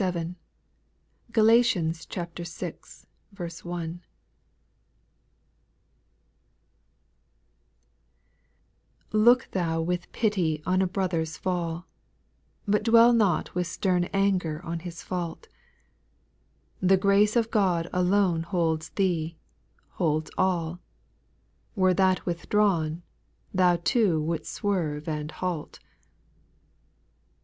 67. 0.01 0.35
Oalatians 1.37 2.05
vi. 2.05 2.73
1. 3.37 3.51
1. 3.63 3.99
T 9.11 9.17
OOK 9.29 9.49
thou 9.51 9.79
with 9.79 10.11
pity 10.11 10.59
on 10.65 10.81
a 10.81 10.87
brother's 10.87 11.37
fall, 11.37 11.81
JLi 11.81 11.83
But 12.67 12.81
dwell 12.83 13.13
not 13.13 13.53
with 13.53 13.67
stem 13.67 14.09
anger 14.11 14.59
on 14.65 14.79
his 14.79 15.03
fault; 15.03 15.47
The 16.81 16.97
grace 16.97 17.35
of 17.35 17.51
God 17.51 17.87
alone 17.93 18.41
holds 18.41 18.89
thee, 18.89 19.37
holds 19.89 20.31
all; 20.35 20.79
Were 21.75 21.93
that 21.93 22.25
withdrawn, 22.25 23.03
thou 23.53 23.75
too 23.75 24.19
would 24.19 24.47
'st 24.47 24.51
swerve 24.55 25.07
and 25.07 25.29
halt. 25.29 25.77